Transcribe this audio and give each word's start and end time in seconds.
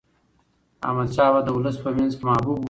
احمد 0.87 1.09
شاه 1.15 1.29
بابا 1.31 1.41
د 1.45 1.49
ولس 1.57 1.77
په 1.83 1.89
منځ 1.97 2.11
کې 2.17 2.23
محبوب 2.29 2.57
و. 2.57 2.59